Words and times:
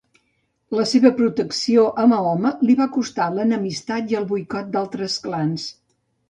La 0.77 0.85
seva 0.91 1.09
protecció 1.17 1.83
a 2.03 2.05
Mahoma 2.13 2.53
li 2.69 2.77
va 2.79 2.87
costar 2.97 3.27
l'enemistat 3.37 4.15
i 4.15 4.19
el 4.23 4.27
boicot 4.33 4.73
d'altres 4.79 5.21
clans. 5.29 5.69